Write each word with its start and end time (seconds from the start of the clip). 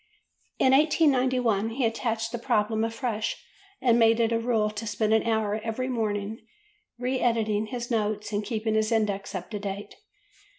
In 0.57 0.71
1891 0.71 1.69
he 1.77 1.85
attached 1.85 2.31
the 2.31 2.39
problem 2.39 2.83
afresh 2.83 3.35
and 3.79 3.99
made 3.99 4.19
it 4.19 4.31
a 4.31 4.39
rule 4.39 4.71
to 4.71 4.87
spend 4.87 5.13
an 5.13 5.21
hour 5.27 5.61
every 5.63 5.87
morning 5.87 6.39
re 6.97 7.19
editing 7.19 7.67
his 7.67 7.91
notes 7.91 8.31
and 8.33 8.43
keeping 8.43 8.73
his 8.73 8.91
index 8.91 9.35
up 9.35 9.51
to 9.51 9.59
date. 9.59 9.93